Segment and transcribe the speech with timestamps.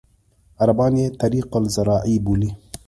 [0.61, 2.49] عربان یې طریق الزراعي بولي.